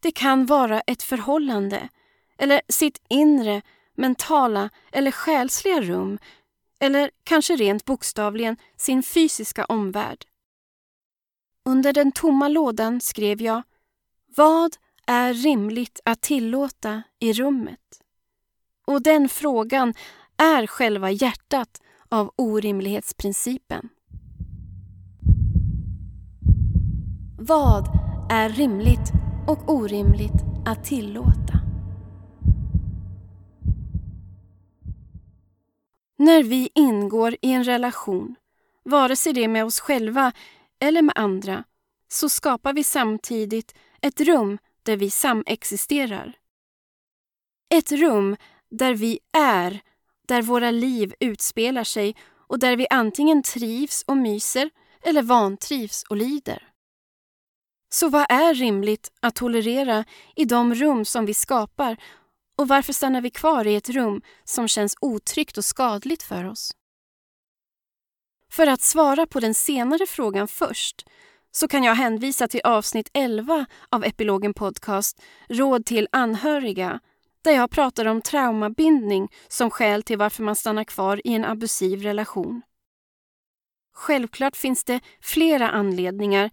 [0.00, 1.88] Det kan vara ett förhållande,
[2.38, 3.62] eller sitt inre,
[3.96, 6.18] mentala eller själsliga rum,
[6.80, 10.27] eller kanske rent bokstavligen sin fysiska omvärld.
[11.68, 13.62] Under den tomma lådan skrev jag
[14.36, 14.76] Vad
[15.06, 18.02] är rimligt att tillåta i rummet?
[18.86, 19.94] Och den frågan
[20.36, 23.88] är själva hjärtat av orimlighetsprincipen.
[27.38, 27.86] Vad
[28.30, 29.12] är rimligt
[29.46, 31.60] och orimligt att tillåta?
[36.16, 38.34] När vi ingår i en relation,
[38.84, 40.32] vare sig det är med oss själva
[40.80, 41.64] eller med andra
[42.08, 46.36] så skapar vi samtidigt ett rum där vi samexisterar.
[47.74, 48.36] Ett rum
[48.70, 49.80] där vi är,
[50.28, 52.16] där våra liv utspelar sig
[52.48, 54.70] och där vi antingen trivs och myser
[55.02, 56.68] eller vantrivs och lider.
[57.90, 60.04] Så vad är rimligt att tolerera
[60.36, 61.96] i de rum som vi skapar
[62.56, 66.72] och varför stannar vi kvar i ett rum som känns otryggt och skadligt för oss?
[68.50, 71.06] För att svara på den senare frågan först
[71.50, 77.00] så kan jag hänvisa till avsnitt 11 av Epilogen Podcast Råd till anhöriga
[77.42, 82.02] där jag pratar om traumabindning som skäl till varför man stannar kvar i en abusiv
[82.02, 82.62] relation.
[83.94, 86.50] Självklart finns det flera anledningar.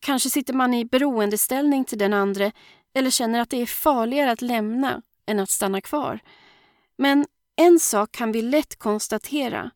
[0.00, 2.52] Kanske sitter man i beroendeställning till den andre
[2.94, 6.20] eller känner att det är farligare att lämna än att stanna kvar.
[6.96, 9.70] Men en sak kan vi lätt konstatera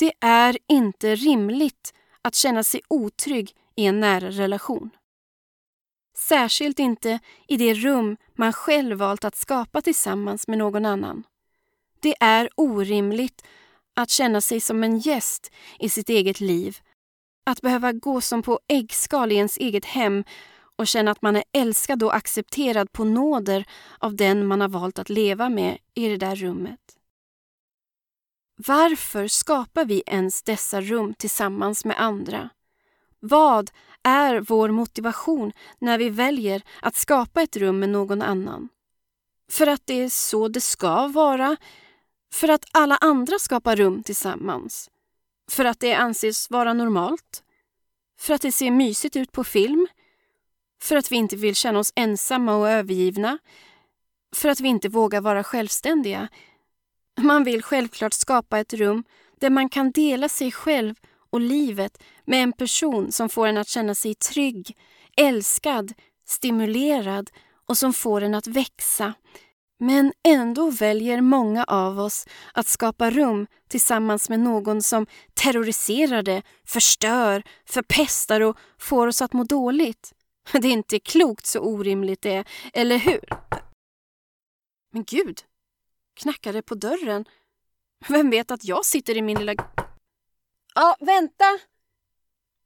[0.00, 4.90] det är inte rimligt att känna sig otrygg i en nära relation.
[6.16, 11.24] Särskilt inte i det rum man själv valt att skapa tillsammans med någon annan.
[12.00, 13.44] Det är orimligt
[13.94, 16.78] att känna sig som en gäst i sitt eget liv.
[17.44, 20.24] Att behöva gå som på äggskal i ens eget hem
[20.76, 23.64] och känna att man är älskad och accepterad på nåder
[23.98, 26.99] av den man har valt att leva med i det där rummet.
[28.66, 32.50] Varför skapar vi ens dessa rum tillsammans med andra?
[33.20, 33.70] Vad
[34.02, 38.68] är vår motivation när vi väljer att skapa ett rum med någon annan?
[39.50, 41.56] För att det är så det ska vara?
[42.32, 44.90] För att alla andra skapar rum tillsammans?
[45.50, 47.42] För att det anses vara normalt?
[48.18, 49.86] För att det ser mysigt ut på film?
[50.82, 53.38] För att vi inte vill känna oss ensamma och övergivna?
[54.36, 56.28] För att vi inte vågar vara självständiga?
[57.22, 59.04] Man vill självklart skapa ett rum
[59.40, 60.94] där man kan dela sig själv
[61.30, 64.76] och livet med en person som får en att känna sig trygg,
[65.16, 65.92] älskad,
[66.26, 67.30] stimulerad
[67.66, 69.14] och som får en att växa
[69.78, 76.42] Men ändå väljer många av oss att skapa rum tillsammans med någon som terroriserar det,
[76.66, 80.12] förstör, förpestar och får oss att må dåligt.
[80.52, 83.24] Det är inte klokt så orimligt det är, eller hur?
[84.92, 85.40] Men gud!
[86.20, 87.24] Knackade på dörren.
[88.08, 89.54] Vem vet att jag sitter i min lilla...
[90.74, 91.44] Ja, vänta!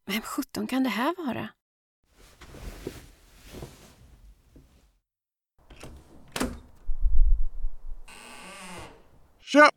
[0.06, 1.48] Vem sjutton kan det här vara?
[9.40, 9.70] Tja!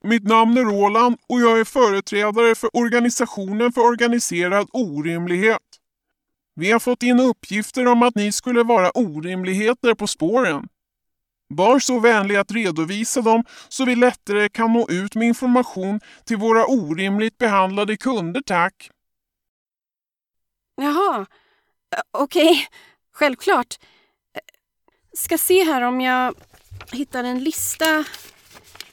[0.00, 5.80] Mitt namn är Roland och jag är företrädare för Organisationen för organiserad orimlighet.
[6.54, 10.68] Vi har fått in uppgifter om att ni skulle vara orimligheter på spåren.
[11.56, 16.36] Var så vänlig att redovisa dem så vi lättare kan nå ut med information till
[16.36, 18.90] våra orimligt behandlade kunder, tack.
[20.76, 21.26] Jaha,
[22.10, 22.50] okej.
[22.50, 22.66] Okay.
[23.12, 23.78] Självklart.
[25.14, 26.34] Ska se här om jag
[26.92, 28.04] hittar en lista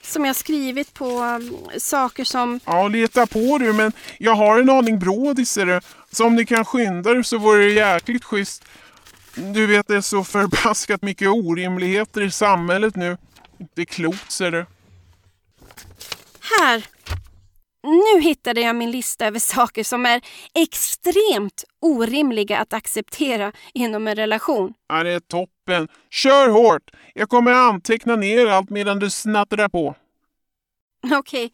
[0.02, 2.60] som jag skrivit på um, saker som...
[2.66, 5.58] Ja, leta på du, men jag har en aning brådis
[6.12, 8.66] Så om ni kan skynda er så vore det jäkligt schysst.
[9.36, 13.18] Du vet, det är så förbaskat mycket orimligheter i samhället nu.
[13.74, 14.66] Det är klokt, ser du.
[16.60, 16.88] Här!
[17.84, 20.22] Nu hittade jag min lista över saker som är
[20.54, 24.74] extremt orimliga att acceptera inom en relation.
[24.88, 25.88] Ja, det är toppen.
[26.10, 26.92] Kör hårt!
[27.14, 29.96] Jag kommer anteckna ner allt medan du snattrar på.
[31.12, 31.52] Okej.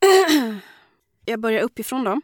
[1.24, 2.20] Jag börjar uppifrån då.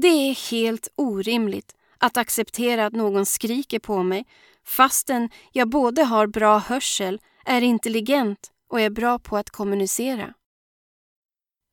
[0.00, 4.26] Det är helt orimligt att acceptera att någon skriker på mig
[4.66, 10.34] fastän jag både har bra hörsel, är intelligent och är bra på att kommunicera.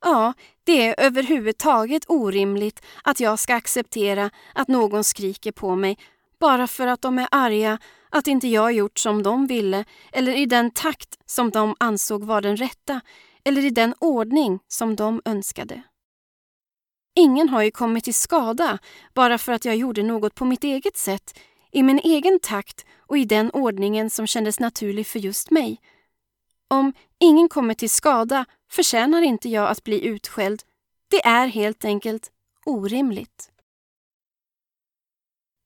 [0.06, 5.98] Ja, det är överhuvudtaget orimligt att jag ska acceptera att någon skriker på mig
[6.39, 10.46] bara för att de är arga att inte jag gjort som de ville eller i
[10.46, 13.02] den takt som de ansåg var den rätta
[13.44, 15.84] eller i den ordning som de önskade.
[17.15, 18.80] Ingen har ju kommit till skada
[19.13, 21.39] bara för att jag gjorde något på mitt eget sätt,
[21.71, 25.82] i min egen takt och i den ordningen som kändes naturlig för just mig.
[26.67, 30.62] Om ingen kommer till skada förtjänar inte jag att bli utskälld.
[31.08, 32.32] Det är helt enkelt
[32.65, 33.52] orimligt.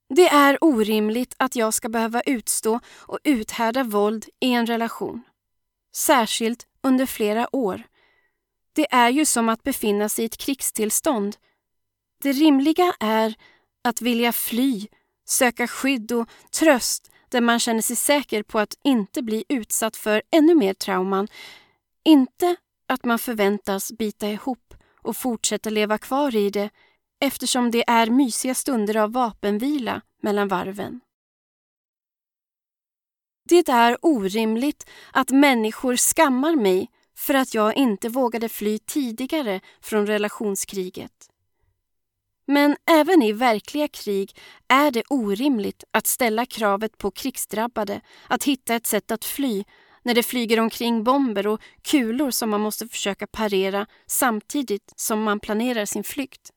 [0.10, 5.24] Det är orimligt att jag ska behöva utstå och uthärda våld i en relation.
[5.96, 7.84] Särskilt under flera år.
[8.76, 11.36] Det är ju som att befinna sig i ett krigstillstånd.
[12.22, 13.36] Det rimliga är
[13.84, 14.88] att vilja fly,
[15.26, 20.22] söka skydd och tröst där man känner sig säker på att inte bli utsatt för
[20.32, 21.28] ännu mer trauman.
[22.04, 22.56] Inte
[22.88, 26.70] att man förväntas bita ihop och fortsätta leva kvar i det
[27.20, 31.02] eftersom det är mysiga stunder av vapenvila mellan varven.
[33.50, 40.08] Det är orimligt att människor skammar mig för att jag inte vågade fly tidigare från
[40.08, 41.30] relationskriget.
[42.48, 48.76] Men även i verkliga krig är det orimligt att ställa kravet på krigsdrabbade att hitta
[48.76, 49.64] ett sätt att fly
[50.04, 55.40] när det flyger omkring bomber och kulor som man måste försöka parera samtidigt som man
[55.40, 56.52] planerar sin flykt.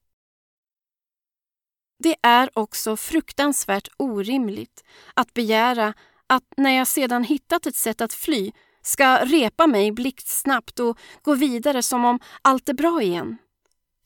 [1.98, 5.94] Det är också fruktansvärt orimligt att begära
[6.26, 8.52] att när jag sedan hittat ett sätt att fly
[8.88, 13.38] ska repa mig blixtsnabbt och gå vidare som om allt är bra igen.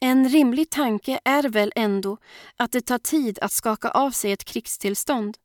[0.01, 2.19] En rimlig tanke är väl ändå
[2.57, 5.39] att det tar tid att skaka av sig ett krigstillstånd.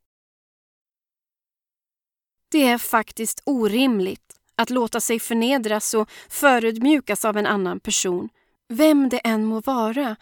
[2.52, 8.30] Det är faktiskt orimligt att låta sig förnedras och förödmjukas av en annan person,
[8.68, 10.16] vem det än må vara,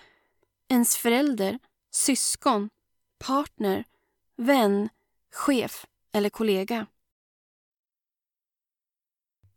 [0.70, 1.60] ens förälder,
[1.92, 2.70] syskon,
[3.20, 3.84] partner,
[4.38, 4.90] vän,
[5.34, 6.86] chef eller kollega.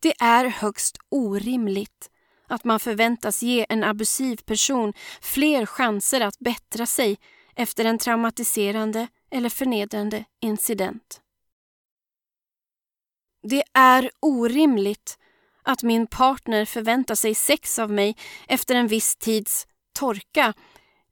[0.01, 2.11] Det är högst orimligt
[2.47, 7.19] att man förväntas ge en abusiv person fler chanser att bättra sig
[7.55, 11.21] efter en traumatiserande eller förnedrande incident.
[13.43, 15.19] Det är orimligt
[15.63, 18.17] att min partner förväntar sig sex av mig
[18.49, 20.55] efter en viss tids torka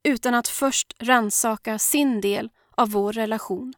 [0.02, 3.74] utan att först ransaka sin del av vår relation.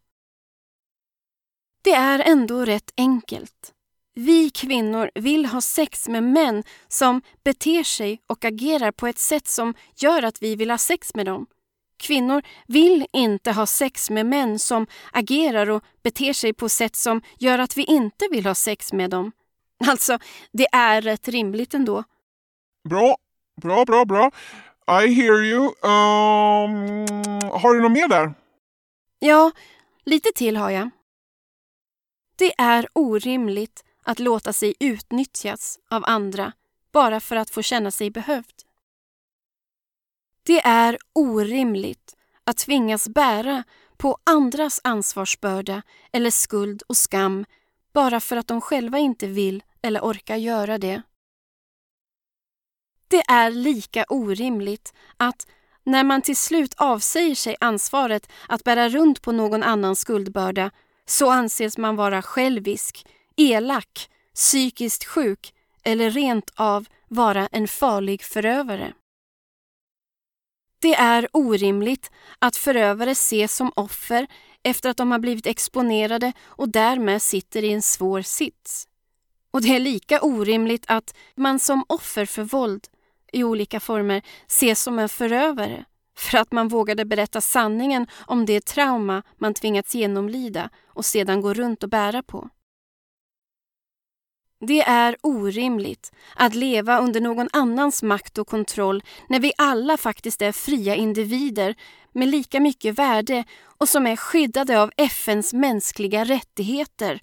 [1.83, 3.75] Det är ändå rätt enkelt.
[4.21, 9.47] Vi kvinnor vill ha sex med män som beter sig och agerar på ett sätt
[9.47, 11.47] som gör att vi vill ha sex med dem.
[11.97, 17.23] Kvinnor vill inte ha sex med män som agerar och beter sig på sätt som
[17.39, 19.33] gör att vi inte vill ha sex med dem.
[19.87, 20.19] Alltså,
[20.53, 22.05] det är rätt rimligt ändå.
[22.89, 23.17] Bra,
[23.63, 24.31] bra, bra, bra.
[25.03, 25.63] I hear you.
[25.63, 27.07] Um,
[27.51, 28.35] har du något mer där?
[29.19, 29.51] Ja,
[30.05, 30.91] lite till har jag.
[32.37, 36.53] Det är orimligt att låta sig utnyttjas av andra
[36.93, 38.55] bara för att få känna sig behövd.
[40.43, 43.65] Det är orimligt att tvingas bära
[43.97, 45.83] på andras ansvarsbörda
[46.13, 47.45] eller skuld och skam
[47.93, 51.03] bara för att de själva inte vill eller orkar göra det.
[53.09, 55.47] Det är lika orimligt att
[55.85, 60.71] när man till slut avsäger sig ansvaret att bära runt på någon annans skuldbörda
[61.07, 63.07] så anses man vara självisk,
[63.39, 68.93] elak, psykiskt sjuk eller rent av vara en farlig förövare.
[70.81, 74.27] Det är orimligt att förövare ses som offer
[74.63, 78.89] efter att de har blivit exponerade och därmed sitter i en svår sits.
[79.51, 82.87] Och det är lika orimligt att man som offer för våld
[83.33, 85.85] i olika former ses som en förövare
[86.17, 91.55] för att man vågade berätta sanningen om det trauma man tvingats genomlida och sedan gå
[91.55, 92.49] runt och bära på.
[94.61, 100.43] Det är orimligt att leva under någon annans makt och kontroll när vi alla faktiskt
[100.43, 101.75] är fria individer
[102.13, 103.45] med lika mycket värde
[103.79, 107.21] och som är skyddade av FNs mänskliga rättigheter.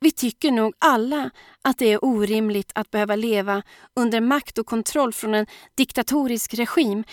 [0.00, 1.30] Vi tycker nog alla
[1.62, 3.62] att det är orimligt att behöva leva
[3.96, 7.04] under makt och kontroll från en diktatorisk regim.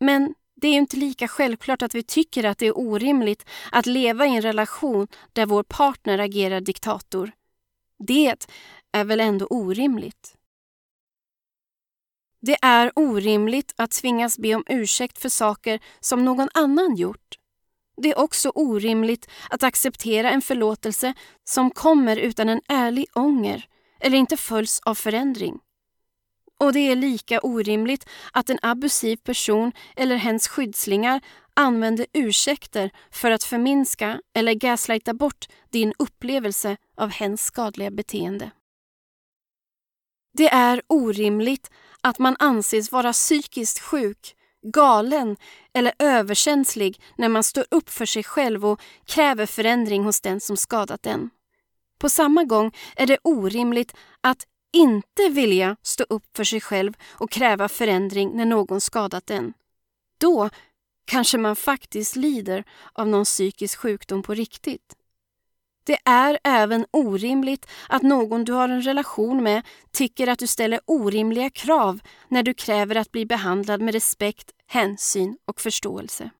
[0.00, 4.26] Men det är inte lika självklart att vi tycker att det är orimligt att leva
[4.26, 7.32] i en relation där vår partner agerar diktator.
[8.06, 8.46] Det
[8.92, 10.36] är väl ändå orimligt?
[12.40, 17.38] Det är orimligt att tvingas be om ursäkt för saker som någon annan gjort.
[17.96, 23.66] Det är också orimligt att acceptera en förlåtelse som kommer utan en ärlig ånger
[24.00, 25.58] eller inte följs av förändring.
[26.62, 31.20] Och det är lika orimligt att en abusiv person eller hens skyddslingar
[31.54, 38.50] använder ursäkter för att förminska eller gaslighta bort din upplevelse av hens skadliga beteende.
[40.32, 44.34] Det är orimligt att man anses vara psykiskt sjuk,
[44.74, 45.36] galen
[45.74, 50.56] eller överkänslig när man står upp för sig själv och kräver förändring hos den som
[50.56, 51.30] skadat en.
[51.98, 57.30] På samma gång är det orimligt att inte vilja stå upp för sig själv och
[57.30, 59.52] kräva förändring när någon skadat en.
[60.18, 60.50] Då
[61.04, 64.96] kanske man faktiskt lider av någon psykisk sjukdom på riktigt.
[65.84, 70.80] Det är även orimligt att någon du har en relation med tycker att du ställer
[70.84, 76.30] orimliga krav när du kräver att bli behandlad med respekt, hänsyn och förståelse.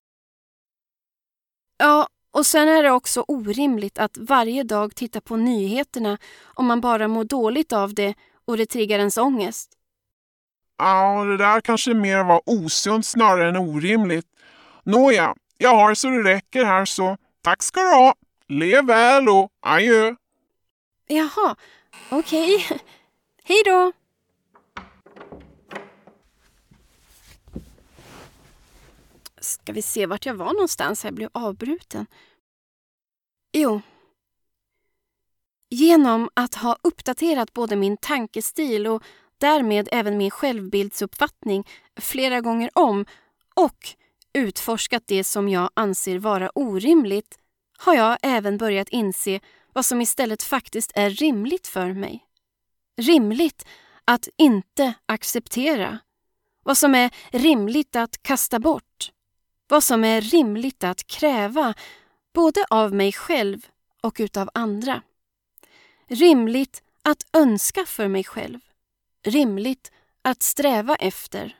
[1.77, 6.81] Ja, och sen är det också orimligt att varje dag titta på nyheterna om man
[6.81, 8.13] bara mår dåligt av det
[8.45, 9.71] och det triggar ens ångest.
[10.77, 14.25] Ja, det där kanske mer var osunt snarare än orimligt.
[14.83, 18.15] Nåja, jag har så det räcker här så tack ska du ha.
[18.47, 20.15] Lev väl och adjö.
[21.07, 21.55] Jaha,
[22.09, 22.55] okej.
[22.55, 22.77] Okay.
[23.43, 23.91] Hej då!
[29.43, 31.05] Ska vi se vart jag var någonstans?
[31.05, 32.05] Jag blev avbruten.
[33.53, 33.81] Jo.
[35.69, 39.03] Genom att ha uppdaterat både min tankestil och
[39.37, 41.67] därmed även min självbildsuppfattning
[41.99, 43.05] flera gånger om
[43.53, 43.95] och
[44.33, 47.39] utforskat det som jag anser vara orimligt
[47.77, 49.39] har jag även börjat inse
[49.73, 52.25] vad som istället faktiskt är rimligt för mig.
[52.97, 53.65] Rimligt
[54.05, 55.99] att inte acceptera.
[56.63, 59.12] Vad som är rimligt att kasta bort.
[59.73, 61.73] Vad som är rimligt att kräva,
[62.33, 63.67] både av mig själv
[64.01, 65.01] och utav andra.
[66.07, 68.59] Rimligt att önska för mig själv.
[69.25, 71.57] Rimligt att sträva efter.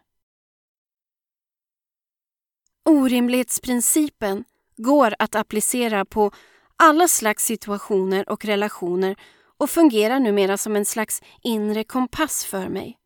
[2.86, 4.44] Orimlighetsprincipen
[4.78, 6.32] går att applicera på
[6.76, 9.16] alla slags situationer och relationer
[9.58, 12.98] och fungerar numera som en slags inre kompass för mig.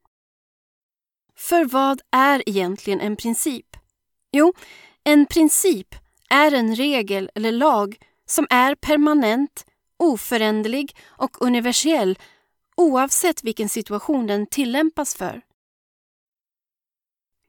[1.35, 3.77] För vad är egentligen en princip?
[4.31, 4.53] Jo,
[5.07, 5.95] en princip
[6.29, 9.65] är en regel eller lag som är permanent,
[9.97, 12.19] oföränderlig och universell
[12.75, 15.41] oavsett vilken situation den tillämpas för.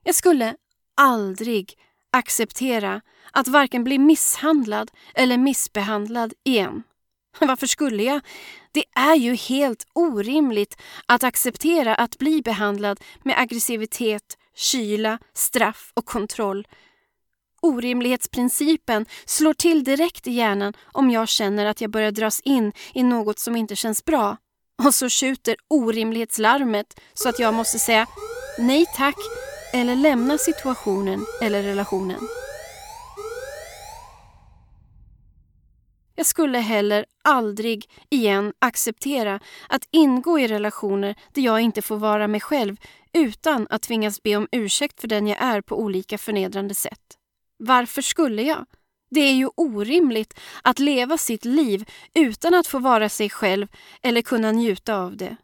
[0.04, 0.56] Jag skulle
[0.96, 1.78] aldrig
[2.12, 3.00] acceptera
[3.32, 6.82] att varken bli misshandlad eller missbehandlad igen.
[7.40, 8.20] Varför skulle jag?
[8.72, 16.04] Det är ju helt orimligt att acceptera att bli behandlad med aggressivitet, kyla, straff och
[16.04, 16.66] kontroll.
[17.62, 23.02] Orimlighetsprincipen slår till direkt i hjärnan om jag känner att jag börjar dras in i
[23.02, 24.36] något som inte känns bra.
[24.84, 28.06] Och så skjuter orimlighetslarmet så att jag måste säga
[28.59, 29.16] nej tack
[29.72, 32.20] eller lämna situationen eller relationen.
[36.14, 42.28] Jag skulle heller aldrig igen acceptera att ingå i relationer där jag inte får vara
[42.28, 42.76] mig själv
[43.12, 47.17] utan att tvingas be om ursäkt för den jag är på olika förnedrande sätt.
[47.59, 48.66] Varför skulle jag?
[49.11, 53.66] Det är ju orimligt att leva sitt liv utan att få vara sig själv
[54.02, 55.36] eller kunna njuta av det.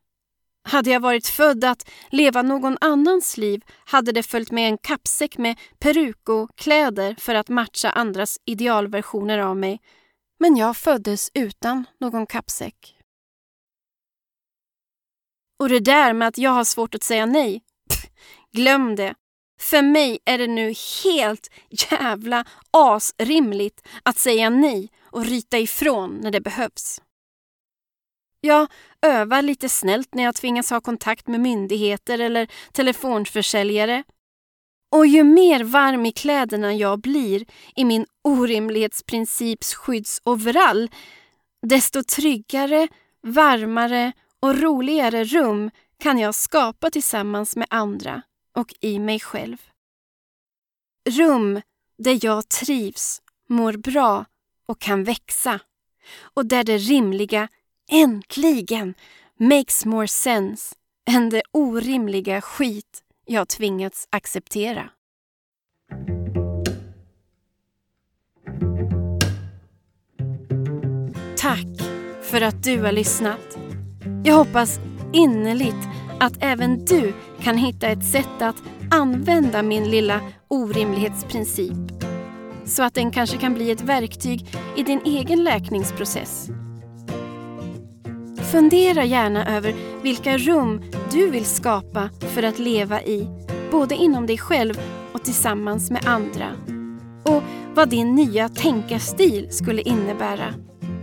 [0.69, 5.39] Hade jag varit född att leva någon annans liv hade det följt med en kappsäck
[5.39, 9.81] med peruk och kläder för att matcha andras idealversioner av mig.
[10.41, 12.97] Men jag föddes utan någon kappsäck.
[15.59, 18.07] Och det där med att jag har svårt att säga nej, pff,
[18.53, 19.15] glöm det.
[19.61, 20.75] För mig är det nu
[21.05, 21.51] helt
[21.91, 27.01] jävla asrimligt att säga nej och ryta ifrån när det behövs.
[28.41, 28.67] Jag
[29.03, 34.05] övar lite snällt när jag tvingas ha kontakt med myndigheter eller telefonförsäljare.
[34.93, 37.45] Och ju mer varm i kläderna jag blir
[37.77, 40.91] i min orimlighetsprincips skyddsoverall,
[41.67, 42.89] desto tryggare,
[43.23, 48.23] varmare och roligare rum kan jag skapa tillsammans med andra
[48.55, 49.57] och i mig själv.
[51.11, 51.61] Rum
[51.99, 54.25] där jag trivs, mår bra
[54.67, 55.61] och kan växa
[56.35, 57.49] och där det rimliga
[57.91, 58.95] äntligen
[59.37, 60.75] makes more sense
[61.11, 64.91] än det orimliga skit jag tvingats acceptera.
[71.37, 71.67] Tack
[72.23, 73.59] för att du har lyssnat.
[74.25, 74.79] Jag hoppas
[75.13, 77.13] innerligt att även du
[77.43, 81.95] kan hitta ett sätt att använda min lilla orimlighetsprincip
[82.65, 84.47] så att den kanske kan bli ett verktyg
[84.77, 86.49] i din egen läkningsprocess.
[88.53, 93.29] Fundera gärna över vilka rum du vill skapa för att leva i,
[93.71, 94.81] både inom dig själv
[95.13, 96.49] och tillsammans med andra.
[97.23, 97.43] Och
[97.75, 100.55] vad din nya tänkarstil skulle innebära.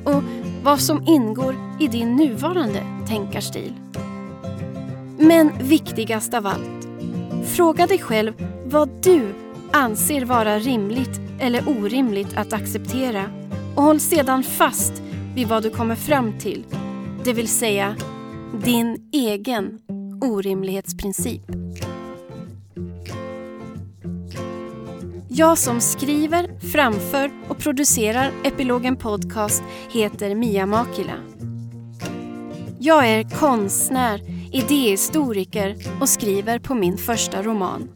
[0.06, 0.24] Och
[0.64, 3.74] vad som ingår i din nuvarande tänkarstil.
[5.24, 6.88] Men viktigast av allt,
[7.56, 8.34] fråga dig själv
[8.66, 9.34] vad du
[9.72, 13.26] anser vara rimligt eller orimligt att acceptera
[13.76, 14.94] och håll sedan fast
[15.36, 16.66] vid vad du kommer fram till,
[17.24, 17.96] det vill säga
[18.64, 19.80] din egen
[20.22, 21.42] orimlighetsprincip.
[25.30, 31.16] Jag som skriver, framför och producerar Epilogen Podcast heter Mia Makila.
[32.80, 37.90] Jag är konstnär, idéhistoriker och skriver på min första roman.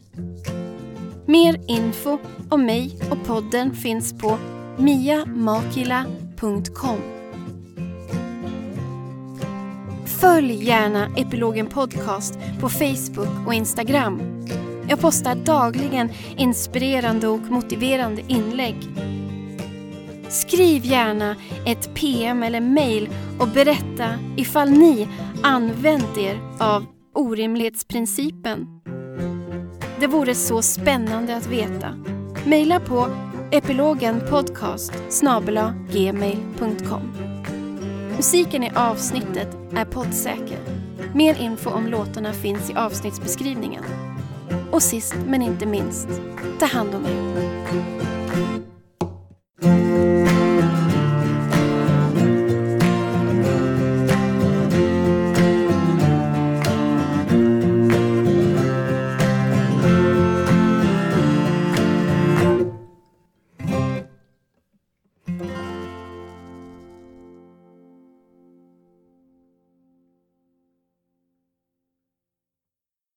[1.26, 2.18] Mer info
[2.49, 4.38] om mig och podden finns på
[4.78, 6.99] miamakila.com.
[10.06, 14.45] Följ gärna Epilogen Podcast på Facebook och Instagram.
[14.89, 18.76] Jag postar dagligen inspirerande och motiverande inlägg.
[20.30, 21.36] Skriv gärna
[21.66, 25.08] ett PM eller mail och berätta ifall ni
[25.46, 28.68] använt er av orimlighetsprincipen.
[30.00, 31.98] Det vore så spännande att veta.
[32.46, 33.08] Maila på
[33.52, 34.93] epilogenpodcast
[35.91, 37.02] gmail.com
[38.16, 40.60] Musiken i avsnittet är poddsäker.
[41.14, 43.84] Mer info om låtarna finns i avsnittsbeskrivningen.
[44.72, 46.08] Och sist men inte minst,
[46.60, 48.64] ta hand om er.